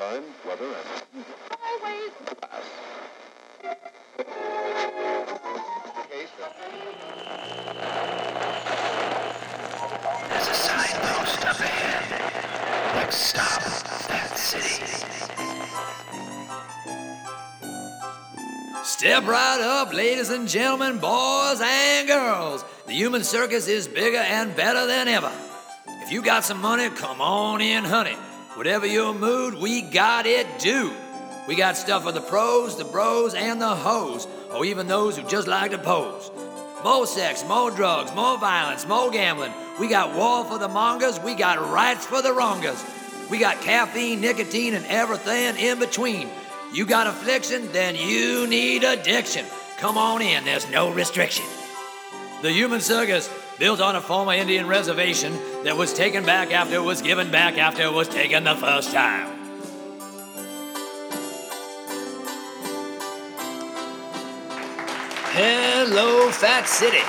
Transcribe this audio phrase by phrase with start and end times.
[0.00, 1.24] time, weather, and
[1.60, 2.10] Always.
[2.40, 2.64] pass.
[10.30, 12.94] There's a signpost up ahead.
[12.94, 14.84] Next stop, Fat City.
[18.84, 22.64] Step right up, ladies and gentlemen, boys and girls.
[22.86, 25.30] The human circus is bigger and better than ever.
[26.00, 28.16] If you got some money, come on in, honey.
[28.54, 30.92] Whatever your mood, we got it, dude.
[31.46, 35.26] We got stuff for the pros, the bros, and the hoes, or even those who
[35.28, 36.30] just like to pose.
[36.82, 39.52] More sex, more drugs, more violence, more gambling.
[39.78, 42.84] We got war for the mongers, we got rights for the wrongers.
[43.30, 46.28] We got caffeine, nicotine, and everything in between.
[46.72, 49.46] You got affliction, then you need addiction.
[49.78, 51.44] Come on in, there's no restriction.
[52.42, 56.82] The human circus, built on a former Indian reservation that was taken back after it
[56.82, 59.28] was given back after it was taken the first time.
[65.32, 67.02] Hello, Fat City.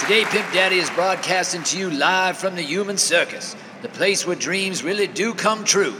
[0.00, 4.34] Today, Pimp Daddy is broadcasting to you live from the human circus, the place where
[4.34, 5.94] dreams really do come true.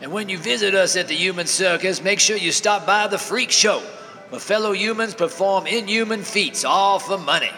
[0.00, 3.18] And when you visit us at the human circus, make sure you stop by the
[3.18, 3.80] freak show,
[4.28, 7.50] where fellow humans perform inhuman feats, all for money.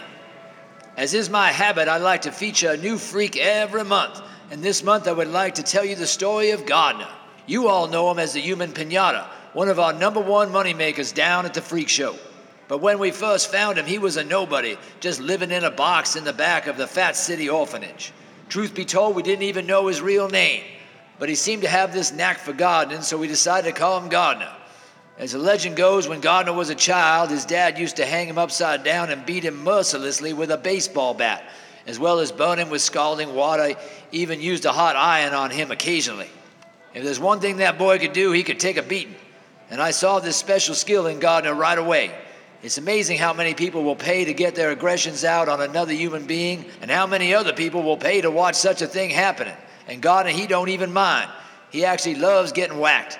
[0.99, 4.83] As is my habit, I like to feature a new freak every month, and this
[4.83, 7.07] month I would like to tell you the story of Gardner.
[7.47, 11.45] You all know him as the human pinata, one of our number one moneymakers down
[11.45, 12.17] at the freak show.
[12.67, 16.17] But when we first found him, he was a nobody, just living in a box
[16.17, 18.11] in the back of the Fat City orphanage.
[18.49, 20.65] Truth be told, we didn't even know his real name,
[21.17, 24.09] but he seemed to have this knack for gardening, so we decided to call him
[24.09, 24.53] Gardner.
[25.19, 28.37] As the legend goes, when Gardner was a child, his dad used to hang him
[28.37, 31.43] upside down and beat him mercilessly with a baseball bat,
[31.85, 33.75] as well as burn him with scalding water,
[34.13, 36.29] even used a hot iron on him occasionally.
[36.93, 39.15] If there's one thing that boy could do, he could take a beating.
[39.69, 42.11] And I saw this special skill in Gardner right away.
[42.63, 46.27] It's amazing how many people will pay to get their aggressions out on another human
[46.27, 49.55] being, and how many other people will pay to watch such a thing happening.
[49.85, 51.29] And Gardner, he don't even mind.
[51.71, 53.19] He actually loves getting whacked.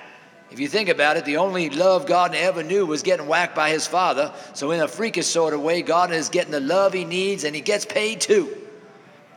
[0.50, 3.70] If you think about it, the only love Gardner ever knew was getting whacked by
[3.70, 4.32] his father.
[4.52, 7.54] So, in a freakish sort of way, Gardner is getting the love he needs and
[7.54, 8.56] he gets paid too.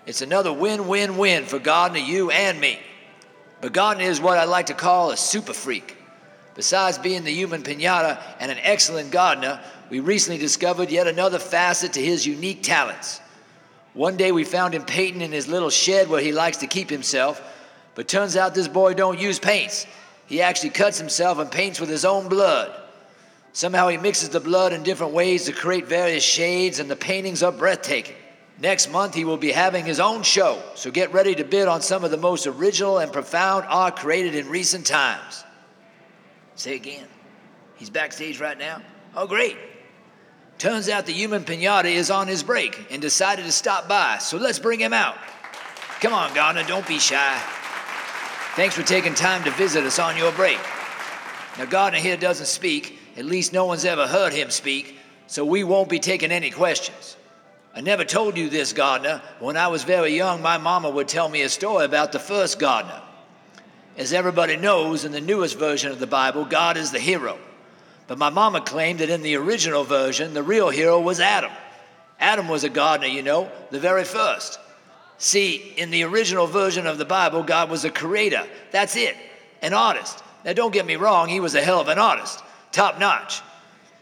[0.06, 2.79] It's another win win win for Gardner, you, and me.
[3.62, 5.97] But Gardner is what I like to call a super freak.
[6.56, 11.94] Besides being the human pinata and an excellent gardener, we recently discovered yet another facet
[11.94, 13.22] to his unique talents.
[13.94, 16.90] One day we found him painting in his little shed where he likes to keep
[16.90, 17.41] himself,
[17.95, 19.85] but turns out this boy don't use paints.
[20.33, 22.73] He actually cuts himself and paints with his own blood.
[23.51, 27.44] Somehow he mixes the blood in different ways to create various shades, and the paintings
[27.44, 28.16] are breathtaking.
[28.57, 31.83] Next month, he will be having his own show, so get ready to bid on
[31.83, 35.44] some of the most original and profound art created in recent times.
[36.55, 37.05] Say again.
[37.75, 38.81] He's backstage right now?
[39.15, 39.55] Oh, great.
[40.57, 44.38] Turns out the human pinata is on his break and decided to stop by, so
[44.38, 45.15] let's bring him out.
[46.01, 47.39] Come on, Gardner, don't be shy.
[48.55, 50.59] Thanks for taking time to visit us on your break.
[51.57, 55.63] Now, Gardner here doesn't speak, at least no one's ever heard him speak, so we
[55.63, 57.17] won't be taking any questions.
[57.73, 59.23] I never told you this, Gardner.
[59.39, 62.59] When I was very young, my mama would tell me a story about the first
[62.59, 63.01] Gardner.
[63.97, 67.39] As everybody knows, in the newest version of the Bible, God is the hero.
[68.05, 71.51] But my mama claimed that in the original version, the real hero was Adam.
[72.19, 74.59] Adam was a gardener, you know, the very first.
[75.18, 78.46] See, in the original version of the Bible, God was a creator.
[78.72, 79.16] That's it,
[79.62, 80.24] an artist.
[80.44, 83.41] Now, don't get me wrong, he was a hell of an artist, top notch.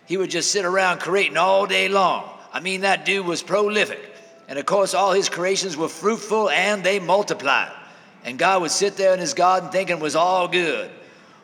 [0.06, 2.30] He would just sit around creating all day long.
[2.52, 4.00] I mean, that dude was prolific.
[4.48, 7.72] And of course, all his creations were fruitful and they multiplied.
[8.26, 10.92] And God would sit there in his garden thinking it was all good.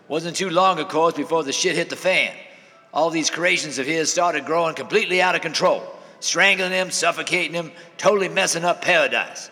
[0.08, 2.34] Wasn't too long, of course, before the shit hit the fan.
[2.94, 5.84] All these creations of his started growing completely out of control,
[6.20, 9.50] strangling him, suffocating him, totally messing up paradise.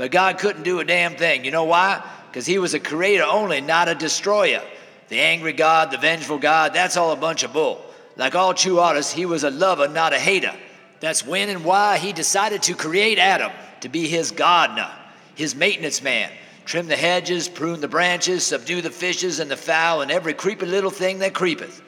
[0.00, 1.44] But God couldn't do a damn thing.
[1.44, 2.02] You know why?
[2.30, 4.62] Because he was a creator only, not a destroyer.
[5.08, 7.84] The angry God, the vengeful God, that's all a bunch of bull.
[8.16, 10.54] Like all true artists, he was a lover, not a hater.
[11.00, 13.52] That's when and why he decided to create Adam
[13.82, 14.90] to be his gardener,
[15.34, 16.30] his maintenance man.
[16.64, 20.64] Trim the hedges, prune the branches, subdue the fishes and the fowl, and every creepy
[20.64, 21.82] little thing that creepeth.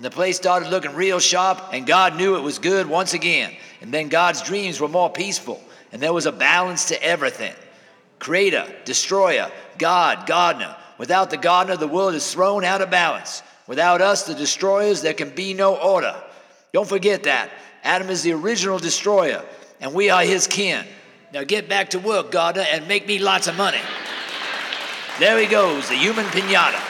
[0.00, 3.54] And the place started looking real sharp, and God knew it was good once again.
[3.82, 5.62] And then God's dreams were more peaceful,
[5.92, 7.52] and there was a balance to everything.
[8.18, 10.74] Creator, destroyer, God, gardener.
[10.96, 13.42] Without the gardener, the world is thrown out of balance.
[13.66, 16.16] Without us, the destroyers, there can be no order.
[16.72, 17.50] Don't forget that.
[17.84, 19.44] Adam is the original destroyer,
[19.82, 20.82] and we are his kin.
[21.34, 23.82] Now get back to work, gardener, and make me lots of money.
[25.18, 26.89] There he goes, the human pinata.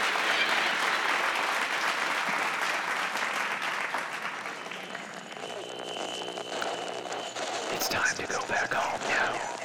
[8.01, 9.60] Time to go back home now.